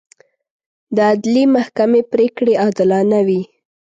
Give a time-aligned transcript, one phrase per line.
[0.95, 3.41] د عدلي محکمې پرېکړې عادلانه وي.